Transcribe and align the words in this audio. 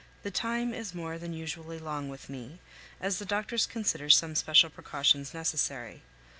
The 0.23 0.31
time 0.31 0.73
is 0.73 0.95
more 0.95 1.19
than 1.19 1.31
usually 1.31 1.77
long 1.77 2.09
with 2.09 2.27
me, 2.27 2.57
as 2.99 3.19
the 3.19 3.23
doctors 3.23 3.67
consider 3.67 4.09
some 4.09 4.33
special 4.33 4.71
precautions 4.71 5.31
necessary. 5.31 6.01